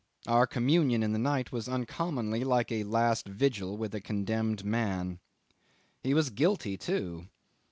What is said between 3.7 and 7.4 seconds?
with a condemned man. He was guilty too.